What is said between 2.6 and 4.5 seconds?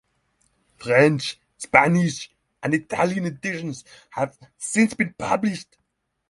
and Italian editions have